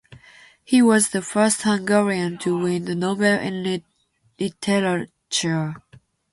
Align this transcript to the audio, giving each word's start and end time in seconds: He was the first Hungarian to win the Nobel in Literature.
He 0.65 0.81
was 0.81 1.09
the 1.09 1.21
first 1.21 1.61
Hungarian 1.61 2.39
to 2.39 2.57
win 2.57 2.85
the 2.85 2.95
Nobel 2.95 3.39
in 3.39 3.83
Literature. 4.39 5.75